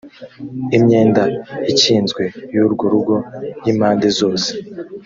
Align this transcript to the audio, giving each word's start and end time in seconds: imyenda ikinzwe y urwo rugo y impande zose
imyenda 0.77 1.23
ikinzwe 1.71 2.23
y 2.53 2.57
urwo 2.65 2.85
rugo 2.93 3.15
y 3.63 3.67
impande 3.73 4.07
zose 4.19 4.49